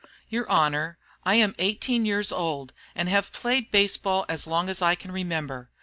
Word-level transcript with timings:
"Your 0.29 0.49
Honor, 0.49 0.97
I 1.25 1.35
am 1.35 1.53
eighteen 1.59 2.07
years 2.07 2.31
old, 2.31 2.73
and 2.95 3.07
have 3.07 3.31
played 3.31 3.69
baseball 3.69 4.25
as 4.27 4.47
long 4.47 4.67
as 4.67 4.81
I 4.81 4.95
can 4.95 5.11
remember. 5.11 5.69